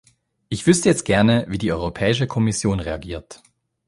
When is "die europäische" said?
1.59-2.25